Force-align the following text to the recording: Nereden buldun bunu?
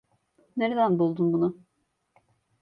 Nereden 0.57 0.99
buldun 0.99 1.33
bunu? 1.33 1.57